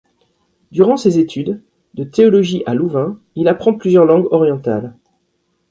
Durant 0.71 0.97
ses 0.97 1.19
études 1.19 1.61
de 1.93 2.03
théologie 2.03 2.63
à 2.65 2.73
Louvain, 2.73 3.19
il 3.35 3.47
apprend 3.47 3.75
plusieurs 3.75 4.05
langues 4.05 4.27
orientales. 4.33 4.95